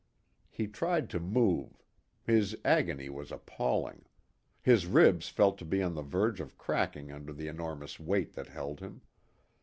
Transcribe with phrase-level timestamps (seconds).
[0.49, 1.83] He tried to move.
[2.23, 4.05] His agony was appalling.
[4.59, 8.47] His ribs felt to be on the verge of cracking under the enormous weight that
[8.47, 9.01] held him.